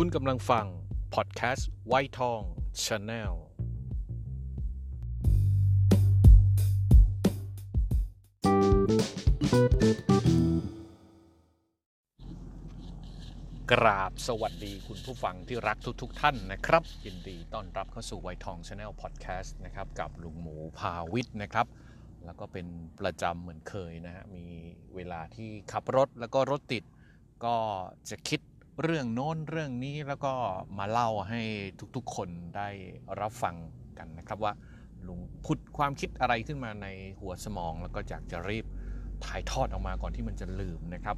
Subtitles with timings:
[0.00, 0.66] คุณกำลังฟัง
[1.14, 2.40] พอดแคสต์ไวท์ทอง
[2.84, 3.32] Channel
[13.72, 21.66] กราบสวัสดีคุณผู้ฟังที่รักทุกๆทท่านนะครับ ยินดีต้อนรับเข้าสู่ไวท์ทอง Channel พอดแคสต์นะครับ กับลุงหมูพาวิทย์นะครับ
[22.24, 22.66] แล้วก็เป็น
[23.00, 24.44] ประจำเหมือนเคยนะฮะมี
[24.94, 26.84] เวลาที่ขับรถแล้วก็รถติด
[27.44, 27.56] ก็
[28.10, 28.40] จะคิด
[28.82, 30.32] เรื่องโน้นเรื่องนี้แล้วก็
[30.78, 31.40] มาเล่าให้
[31.96, 32.68] ทุกๆคนได้
[33.20, 33.56] รับฟัง
[33.98, 34.52] กันนะครับว่า
[35.06, 36.86] ลุงพุดความคิดอะไรขึ้นมาใน
[37.20, 38.66] หัวสมอง แล้วก็อยากจะรีบ
[39.24, 41.16] ถ่ายทอดออกมาก่อนที่มันจะลืมนะครับ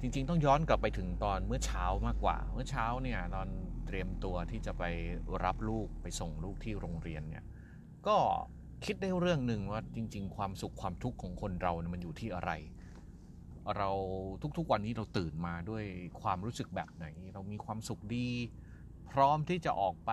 [0.00, 3.48] จริงๆ ต้องย้อนกลับไปถึงตอนเมื่อเช้ามากกว่า เมื่อเช้าเนี่ยตอน
[3.86, 4.84] เตรียมตัวที่จะไป
[5.44, 7.44] รับลูกไปส่งลูกที่โรงเรียนเนี่ย
[8.06, 8.16] ก็
[8.84, 12.50] คิดได้เรื่องหนึ่งว่าจริง ๆ ความสุขความทุกข์ของคนเราเนี่ยมันอยู่ที่อะไร
[13.76, 13.90] เรา
[14.56, 15.84] ทุกๆวันนี้เราตื่นมาด้วย
[16.20, 18.28] ความรู้สึกแบบไหน เรามีความสุขดี
[19.10, 20.12] พร้อมที่จะออกไป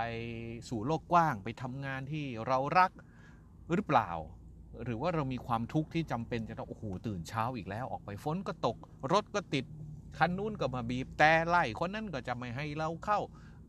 [0.69, 2.91] สู่โลกกว้างไปทำงานที่เรารัก
[3.73, 4.11] หรือเปล่า
[4.83, 8.77] หรือว่าเรามีความทุกข์ที่จำเป็นจะต้องโอ้โหตื่นเช้าอีกแล้ว ออกไปฝนก็ตก
[9.11, 9.65] รถก็ติด
[10.17, 13.19] คันนู้นก็มาบีบแต่ไล่คนนั้นก็จะไม่ให้เราเข้า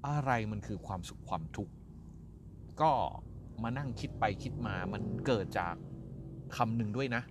[0.07, 1.73] อะไรมันคือความสุขความทุกข์
[2.81, 2.93] ก็
[3.63, 5.75] มานั่งคิดไปคิดมามันเกิดจาก
[6.57, 7.23] คำหนึ่งด้วยนะ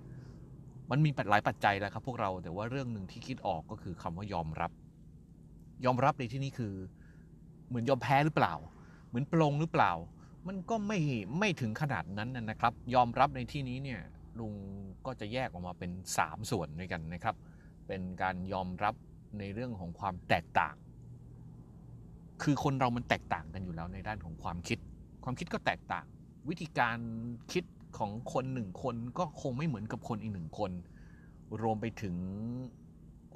[0.91, 4.71] มันมีหลายปัจจัยแหละครับพวกเราแต่ว่าเรื่องหนึ่งที่คิดออกก็คือคำว่ายอมรับ
[5.85, 6.73] ยอมรับในที่นี้คือ
[7.67, 8.53] เหมือนยอมแพ้หรือเปล่า
[9.07, 9.91] เหมือนปลงหรือเปล่า
[10.47, 10.99] มันก็ไม่
[11.39, 14.01] ไม่ถึงขนาดนั้นนะครับ ยอมรับในที่นี้เนี่ย
[14.39, 14.53] ลุง
[15.05, 17.35] ก็จะแยกออกมาเป็น 3 ส่วนด้วยกันนะครับ
[17.87, 18.95] เป็นการยอมรับ
[19.39, 20.75] ในเรื่องของความแตกต่าง
[22.43, 24.79] คือคนเรามันแตกต่างกันอยู่แล้วในด้านของความคิด
[25.23, 26.05] ความคิดก็แตกต่าง
[26.49, 26.97] วิธีการ
[27.51, 27.63] คิด
[27.99, 30.71] ของคนหนึ่งคนก็คงไม่เหมือนกับคนอีกหนึ่งคน
[31.61, 32.15] รวมไปถึง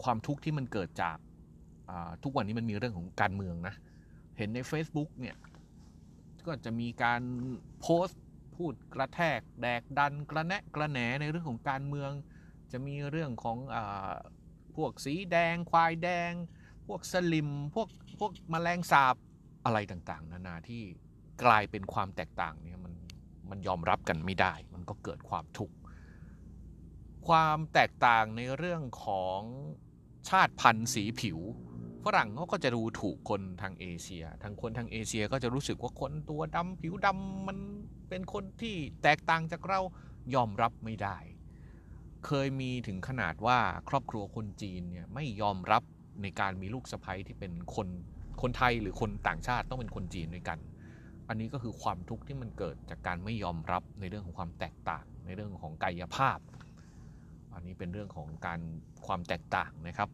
[0.03, 1.17] ความทุกข์ที่มันเกิดจาก
[2.23, 3.75] ทุกวันนี้มันมีเรื่องของการเมืองนะ
[4.37, 5.35] เห็นใน Facebook เนี่ย
[6.45, 7.21] ก็จะมีการ
[7.81, 8.21] โพสต์
[8.55, 12.11] พูดกระแทก แดกดันกระแนะกระแหนในเรื่องของการเมือง
[12.71, 13.77] จะมีเรื่องของอ
[14.75, 16.31] พวกสีแดง ควายแดง
[16.87, 17.87] พวกสลิม พวก
[18.19, 19.15] พวกมแมลงสาบ
[19.65, 20.81] อะไรต่างๆ นานาที่
[21.43, 22.79] กลายเป็นความแตกต่างเนี่ย
[23.51, 25.75] มันมันยอมรับกันไม่ได้ มันก็เกิดความทุกข์
[27.27, 29.41] ความแตกต่างในเรื่องของ
[30.29, 31.39] ชาติพันธุ์สีผิว
[32.05, 37.57] ฝรั่งเขาก็จะดูถูกคนทางเอเชีย ทางคนทางเอเชียก็จะรู้สึกว่าคนตัวดำผิวดำมัน
[38.09, 39.79] เป็นคนที่แตกต่างจากเรา
[40.35, 41.17] ยอมรับไม่ได้
[42.25, 45.83] เคยมีถึงขนาดว่าครอบครัวคนจีนเนี่ยไม่ยอมรับ
[46.21, 47.87] ในการมีลูกสะใภ้ที่เป็นคน
[48.41, 50.59] คนไทยหรือคนต่างชาติต้องเป็นคนจีนด้วยกัน
[51.31, 56.39] อันนี้ก็คือความทุกข์ที่มันเกิดจากการไม่ยอมรับในเรื่องของความแตกต่าง ในเรื่องของกายภาพ
[57.53, 58.59] อันนี้เป็นเรื่องของการ
[59.05, 60.09] ความแตกต่างนะครับ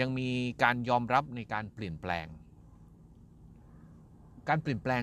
[0.00, 0.28] ยังมี
[0.62, 2.26] การยอมรับในการเปลี่ยนแปลง
[4.48, 5.02] การเปลี่ยนแปลง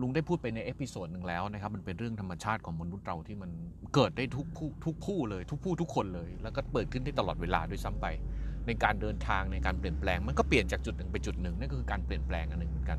[0.00, 3.50] ลุงได้พูดไปใน episode หนึ่งแล้วนะครับ มันเป็นเรื่องธรรมชาติของมนุษย์เราที่มัน
[3.94, 8.06] เกิดได้ทุกผู้ทุกผู้เลยทุกผู้ทุกคนเลย แล้วก็เปิดขึ้นได้ตลอดเวลาด้วยซ้ำไป
[8.66, 12.98] ในการเดินทางในการเปลี่ยนแปลง มันก็เปลี่ยนจากจุดหนึ่งไปจุดหนึ่งนั่นก็คือการเปลี่ยนแปลงอันหนึ่งเหมือนกัน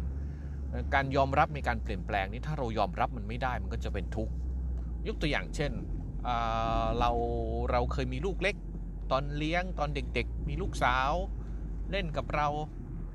[0.94, 4.34] การยอมรับในการเปลี่ยนแปลงนี้ถ้าเรายอมรับมันไม่ได้มันก็จะเป็นทุกข์
[5.08, 5.72] ยกตัวอย่างเช่น
[7.00, 7.12] เรา
[7.72, 8.56] เราเคยมีลูกเล็ก
[9.12, 11.12] ตอนเลี้ยงตอนเด็กๆ มีลูกสาว
[11.92, 12.48] เล่นกับเรา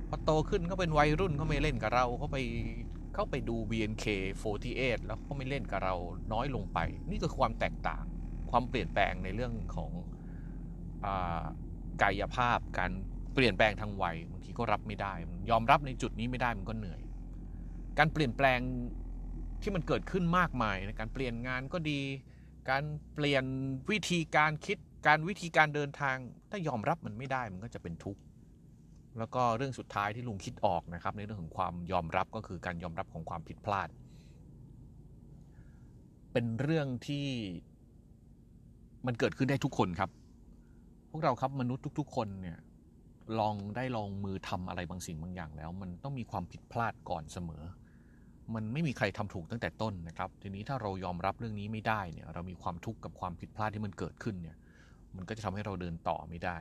[0.08, 2.38] พอโตขึ้นเขาเป็นวัยรุ่นเขาไม่เล่นกับเราเขาไป
[3.14, 5.94] เขาไปดู BNK48 แล้วเขาไม่เล่นกับเรา
[6.32, 6.78] น้อยลงไป
[7.10, 8.04] นี่คือความแตกต่าง
[8.50, 9.90] ความเปลี่ยนแปลงในเรื่องของ
[11.04, 11.06] อ
[12.02, 12.90] กายภาพการ
[13.34, 15.12] เปลี่ยนแปลงทางวัยบางทีก็รับไม่ได้
[15.50, 17.00] ยอมรับในจุดนี้ไม่ได้มันก็เหนื่อย
[17.98, 18.60] การเปลี่ยนแปลง
[19.62, 22.00] ที่มันเกิดขึ้นมากมายในการเปลี่ยนงานก็ดี
[22.70, 22.82] การ
[23.14, 23.44] เปลี่ยน
[23.90, 26.16] วิธีการคิดการวิธีการเดินทาง
[26.50, 28.20] ถ้ายอมรับมันไม่ได้มันก็จะเป็นทุกข์
[29.18, 33.88] แล้วก็เรื่องสุดท้ายที่ลุงคิดออกนะครับ ในเรื่องของความยอมรับก็คือการยอมรับของความผิดพลาด
[36.32, 37.26] เป็นเรื่องที่
[39.06, 40.10] มันเกิดขึ้นได้ทุกคนครับ
[41.10, 42.58] พวกเราครับมนุษย์ทุก ๆ คนเนี่ย
[43.38, 47.64] ลองได้ลองมือทำอะไรบางสิ่งบางอย่างแล้ว มันต้องมีความผิดพลาดก่อนเสมอ
[48.54, 54.56] มันไม่มีใครทำถูกตั้งแต่ต้นนะครับ ทีนี้ถ้าเรายอมรับเรื่องนี้ไม่ได้เนี่ย เรามีความทุกข์กับความผิดพลาดที่มันเกิดขึ้นเนี่ย
[55.16, 56.58] มันก็จะทำให้เราเดินต่อไม่ได้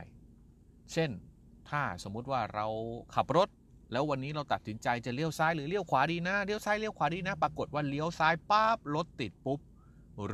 [0.92, 1.10] เช่น
[1.68, 2.66] ถ้าสมมุติว่าเรา
[3.14, 3.48] ขับรถ
[3.92, 9.60] แล้ววันนี้เราตัดสินใจจะเลี้ยวซ้ายหรือเลี้ยวขวาดีนะ เลี้ยวซ้ายเลี้ยวขวาดีนะ ปรากฏว่าเลี้ยวซ้ายปั๊บรถติดปุ๊บ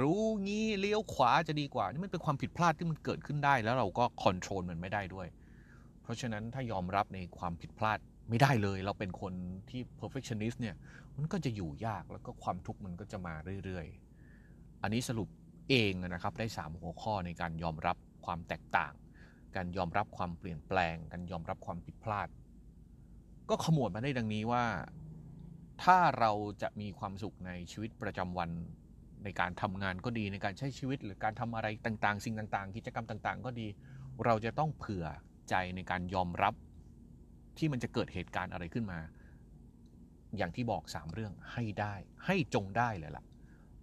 [0.01, 5.29] รู้งี้เลี้ยวขวาจะดีกว่า นี่มันเป็นความผิดพลาดที่มันเกิดขึ้นได้ แล้วเราก็คอนโทรลมันไม่ได้ด้วย
[6.03, 7.99] เพราะฉะนั้นถ้ายอมรับในความผิดพลาด
[8.31, 9.35] ไม่ได้เลย เราเป็นคน
[9.71, 10.77] ที่ perfectionist เนี่ย
[11.17, 13.35] มันก็จะอยู่ยากแล้วก็ความทุกข์มันก็จะมา
[13.65, 15.29] เรื่อยๆ อันนี้สรุป
[15.71, 17.97] เองนะครับได้ 3 หัวข้อในการยอมรับ
[18.27, 18.93] ความแตกต่าง
[19.57, 22.29] การยอมรับความเปลี่ยนแปลง การยอมรับความผิดพลาด
[23.49, 24.65] ก็ขมวดมาได้ดังนี้ว่า
[25.83, 26.33] ถ้าเรา
[26.63, 28.51] จะมีความสุขในชีวิตประจำวัน
[29.25, 33.67] ในการทำงานก็ดีในการใช้ชีวิต หรือการทำอะไรต่างๆ สิ่งต่างๆ กิจกรรมต่างๆ ก็ดี
[34.25, 35.07] เราจะต้องเผื่อ
[35.49, 36.55] ใจในการยอมรับ
[37.61, 38.99] ที่มันจะเกิดเหตุการณ์อะไรขึ้นมา
[40.37, 41.95] อย่างที่บอก3เรื่องให้ได้
[42.27, 43.25] ให้จงได้เลยล่ะ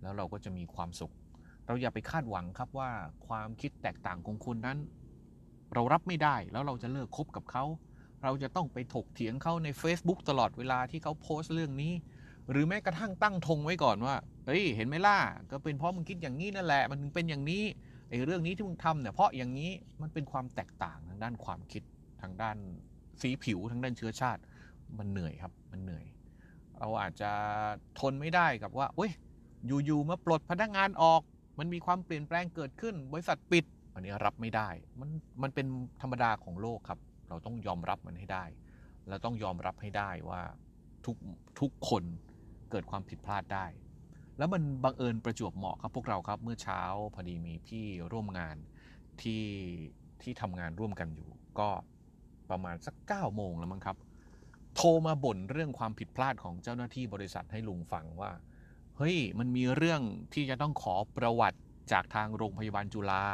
[0.02, 1.14] แล้วเราก็จะมีความสุข
[1.66, 2.92] เราอย่าไปคาดหวังครับว่า
[3.28, 4.78] ความคิดแตกต่างของคุณนั้น
[5.74, 7.64] เรารับไม่ได้แล้วเราจะเลิกคบกับเขา
[8.24, 11.94] เราจะต้องไปถกเถียงเขาใน Facebook ตลอดเวลาที่เขาโพสต์เรื่องนี้
[12.52, 14.16] หรือแม้กระทั่งตั้งธงไว้ก่อนว่า
[14.46, 15.18] เฮ้ยเห็นไหมล่ะ
[15.52, 17.64] ก็เป็นเพราะมึงคิดอย่างนี้นั่นแหละ มันเป็นอย่างนี้
[18.10, 19.72] ไอ้เรื่องนี้ที่มึงทำเนี่ยเพราะอย่างนี้
[20.02, 21.84] มันเป็นความแตกต่างทางด้านความคิด
[22.22, 22.58] ทางด้าน
[23.22, 24.42] สีผิวทางด้านเชื้อชาติ
[25.00, 26.06] มันเหนื่อยครับ มันเหนื่อย
[26.80, 27.32] เราอาจจะ
[28.00, 29.12] ทนไม่ได้กับว่าเอ้ย
[29.86, 31.22] อยู่ๆมาปลดพนักงานออก
[31.60, 34.70] มันมีความเปลี่ยนแปลงเกิดขึ้น บริษัทปิด อันนี้รับไม่ได้
[35.00, 35.10] มัน
[35.42, 35.68] มันเป็น
[36.02, 37.00] ธรรมดาของโลกครับ
[37.30, 38.44] เราต้องยอมรับมันให้ได้
[39.10, 40.42] เราต้องยอมรับให้ได้ว่า
[41.06, 41.18] ทุก
[41.60, 42.04] ทุกคน
[42.72, 43.66] เกิดความผิดพลาดได้
[44.38, 46.82] แล้วมันบังเอิญประจวบเหมาะครับพวกเราครับเมื่อเช้า
[47.14, 48.58] พอดีมีพี่ร่วมงาน
[49.22, 49.46] ที่
[50.22, 51.30] ที่ทำงานร่วมกันอยู่
[51.60, 51.70] ก็
[52.52, 53.98] ประมาณสัก9ก้าโมงแล้วมั้งครับ
[54.76, 58.32] โทรมาบ่นเรื่องความผิดพลาดของเจ้าหน้าที่บริษัทให้ลุงฟังว่า
[58.98, 60.02] เฮ้ยมันมีเรื่อง
[60.34, 61.60] ที่จะต้องขอประวัติ
[61.92, 63.26] จากทางโรงพยาบาลจุฬา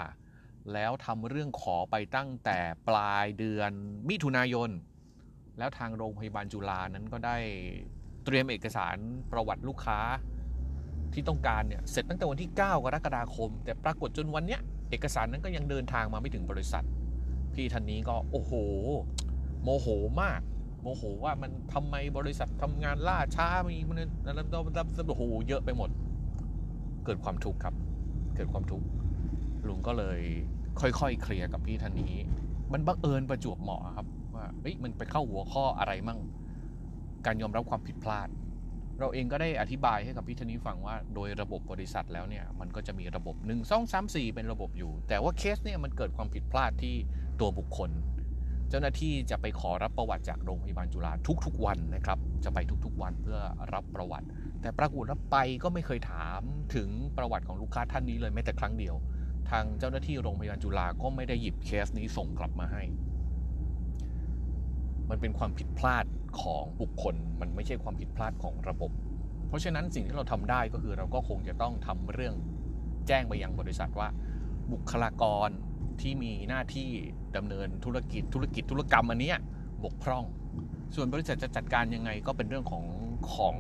[0.74, 3.72] แล้วทำเรื่องขอไปตั้งแต่ปลายเดือน
[4.10, 4.70] มิถุนายน
[5.58, 7.38] แล้วทางโรงพยาบาลจุฬานั้นก็ได้
[8.26, 8.98] เตรียมเอกสาร
[9.32, 10.00] ประวัติลูกค้า
[11.14, 16.86] ที่ต้องการเนี่ยเสร็จตั้งแต่วันที่ 9 กรกฎาคม แต่ปรากฏจนวันเนี้ยเอกสารนั้นก็ยังเดินทางมาไม่ถึงบริษัท
[17.56, 18.54] พี่ท่านนี้ก็โอ้โห
[19.64, 19.88] โมโห
[20.22, 20.42] มาก
[20.82, 24.48] โมโหว่ามันทำไมบริษัททำงานล่าช้ามีมันแล้ว
[25.10, 25.90] โอ้โหเยอะไปหมด
[27.06, 27.76] เกิดความทุกข์ครับ
[28.36, 28.86] เกิดความทุกข์
[29.68, 30.20] ลุงก็เลย
[30.80, 32.14] ค่อยๆ เคลียร์กับพี่ท่านนี้
[32.74, 36.20] มันบังเอิญประจวบเหมาะครับ ว่าเฮ้ยมันไปเข้าหัวข้ออะไรมั่ง
[37.26, 38.30] การยอมรับความผิดพลาด
[39.00, 46.96] เราเองก็ได้อธิบายให้กับพี่ธนีฟังว่า โดยระบบบริษัทแล้วเนี่ย มันก็จะมีระบบ 1 2 3 4 เป็นระบบอยู่ แต่ว่าเคสเนี่ยมันเกิดความผิดพลาดที่
[47.40, 47.92] ตัวบุคคล
[48.70, 51.12] เจ้าหน้าที่จะไปขอรับประวัติจากโรงพยาบาลจุฬา
[51.46, 53.40] ทุกๆ วันนะครับ จะไปทุกๆ วันเพื่อ
[53.74, 54.28] รับประวัติ
[54.62, 56.42] แต่ปรากฏว่าไปก็ไม่เคยถาม
[56.76, 58.96] ถึงประวัติของลูกค้าท่านนี้เลยแม้แต่ครั้งเดียว
[59.50, 62.84] ทางเจ้าหน้าที่โรงพยาบาลจุฬาก็ไม่ได้หยิบเคสนี้ส่งกลับมาให้
[65.10, 66.06] มันเป็นความผิดพลาด
[66.42, 68.92] ของบุคคล มันไม่ใช่ความผิดพลาดของระบบ
[69.48, 72.36] เพราะฉะนั้นสิ่งที่เราทำได้ก็คือเราก็คงจะต้องทำเรื่อง
[73.08, 74.08] แจ้งไปยังบริษัทว่า
[74.72, 75.50] บุคลากร
[76.02, 76.92] ที่มีหน้าที่
[77.38, 79.34] ดำเนินธุรกิจธุรกิจธุรกรรมอันนี้
[79.84, 80.26] บกพร่อง
[80.96, 82.86] ส่วนบริษัทจะจัดการยังไงก็เป็นเรื่องของ
[83.34, 83.56] ของ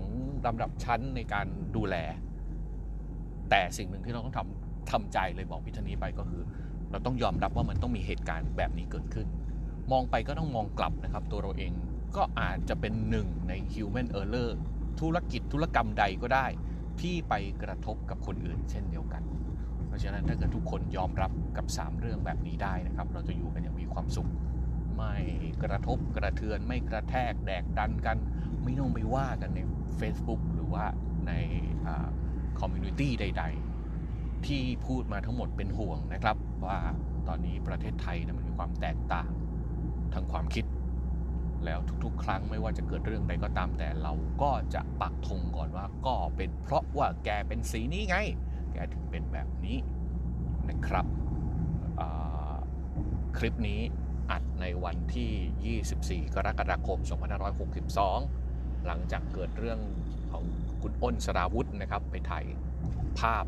[0.45, 1.95] ลำดับชั้นในการดูแล
[3.49, 6.43] แต่สิ่งหนึ่งที่เราต้องทำทำใจเลยบอกพิธนี้ไปก็คือ
[6.91, 9.27] เราต้องยอมรับว่ามันต้องมีเหตุการณ์แบบนี้เกิดขึ้น
[9.91, 11.71] มองไปก็ต้องมองกลับนะครับ ตัวเราเอง
[12.15, 14.49] ก็อาจจะเป็นหนึ่งใน human error
[14.99, 16.47] ธุรกิจธุรกรรมใดก็ได้
[17.01, 17.33] ที่ไป
[17.63, 19.23] กระทบกับคนอื่นเช่นเดียวกัน
[19.93, 24.29] ราะฉะนั้นถ้าเกิดทุกคนยอมรับกับ 3 เรื่องแบบนี้ได้นะครับ เราจะอยู่กันอย่างมีความสุข
[24.95, 25.15] ไม่
[25.63, 28.17] กระทบกระเทือนไม่กระแทกแดกดันกัน
[28.63, 29.59] ไม่ต้องไปว่ากันใน
[29.99, 30.85] Facebook หรือว่า
[31.27, 31.33] ใน
[32.59, 33.43] คอมมูนิตี้ใด
[33.95, 36.79] ๆ ที่พูดมาทั้งหมดเป็นห่วงนะครับ ว่า
[37.27, 39.29] ตอนนี้ประเทศไทยนะมันมีความแตกต่าง
[40.13, 40.65] ทางความคิด
[41.65, 48.17] แล้วทุกๆ ครั้งไม่ว่าจะเกิดเรื่องใดก็ตามแต่เราก็จะปักธงก่อนว่าก็เป็นเพราะว่าแกเป็นสีนี้ไง
[48.73, 49.77] แกถึงเป็นแบบนี้
[50.69, 51.05] นะครับ
[53.37, 53.81] คลิปนี้
[54.31, 56.99] อัดในวันที่ 24 กรกฎาคม
[58.11, 59.79] 2562 หลังจากเกิดเรื่อง
[60.31, 60.43] ของ
[60.81, 62.45] คุณอ้นสราวุธนะครับ ไปถ่าย
[63.19, 63.45] ภาพ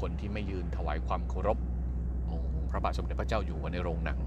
[0.00, 1.58] คนที่ไม่ยืนถวายความเคารพ
[2.30, 4.18] องค์พระบาทสมเด็จพระเจ้าอยู่หัวในโรงหนัง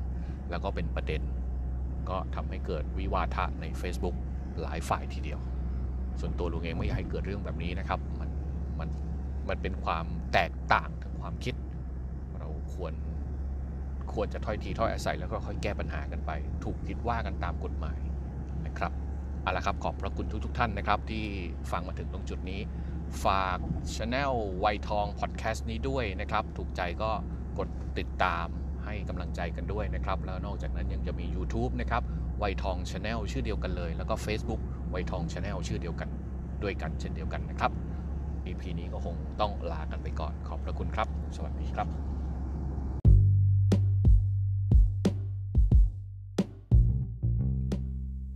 [0.50, 1.22] แล้วก็เป็นประเด็น
[2.10, 4.16] ก็ทำให้เกิดวิวาทะใน Facebook
[4.62, 5.40] หลายฝ่ายทีเดียว
[6.20, 8.30] ส่วนตัวลุงเองไม่อยากให้เกิดเรื่องแบบนี้นะครับ มัน
[8.80, 8.90] มัน
[9.50, 11.56] มันเป็นความแตกต่างทางความคิด
[12.40, 12.94] เราควร
[14.14, 16.32] ควรจะถ้อยทีถ้อยอาศัยแล้วก็ค่อยแก้ปัญหากันไป
[16.64, 18.00] ถูกคิดว่ากันตามกฎหมาย
[18.66, 18.92] นะครับ
[19.42, 21.26] เอาละครับขอบพระคุณทุกทท่านนะครับที่
[21.72, 22.62] ฟังมาถึงตรงจุดนี้
[23.26, 23.60] ฝาก
[23.96, 27.10] ช anel ไวทองพอดแคสต์นี้ด้วยนะครับ ถูกใจก็
[27.60, 28.48] กดติดตาม
[28.86, 32.04] ให้กำลังใจกันด้วยนะครับ แล้วนอกจากนั้นยังจะมี YouTube นะครับ
[32.40, 36.10] ไวทองช anel ชื่อเดียวกันเลย แล้วก็ Facebook ไวทองช anel ชื่อเดียวกัน
[36.64, 37.72] ด้วยกันเช่นเดียวกันนะครับ
[38.48, 41.88] EP นี้ก็คงต้องลากันไปก่อนขอบพระคุณครับ สวัสดีครับ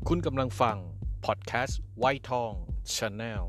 [0.08, 0.78] คุณกำลังฟัง
[1.26, 2.52] พอดแคสต์ไวทอง
[2.96, 3.44] ช Channel